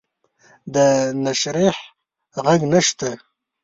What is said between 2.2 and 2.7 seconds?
ږغ